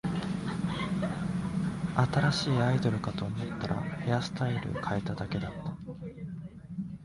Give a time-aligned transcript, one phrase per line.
[1.95, 5.77] 新しいアイドルかと思ったら、ヘアスタイル変えただけだった